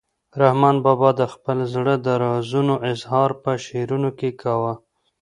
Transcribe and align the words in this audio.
رحمان 0.41 0.77
بابا 0.85 1.09
د 1.19 1.21
خپل 1.33 1.57
زړه 1.73 1.93
د 2.05 2.07
رازونو 2.23 2.75
اظهار 2.91 3.29
په 3.43 3.51
شعرونو 3.65 4.09
کې 4.19 4.29
کاوه. 4.41 4.73